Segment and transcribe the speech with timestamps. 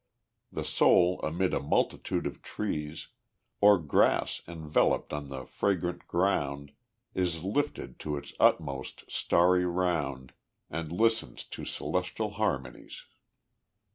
[0.51, 3.09] The soul amid a multitude of trees,
[3.61, 6.71] Or grass enveloped on the fragrant ground,
[7.13, 10.33] Is lifted to its utmost starry round,
[10.71, 13.03] And listens to celestial harmonies.